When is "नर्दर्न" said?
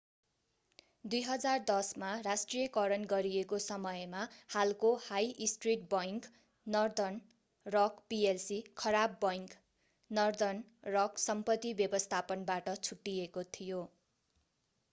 6.67-7.75, 10.11-10.95